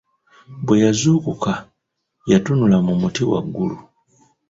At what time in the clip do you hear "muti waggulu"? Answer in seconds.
3.01-3.77